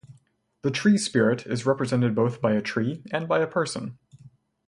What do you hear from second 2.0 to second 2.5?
both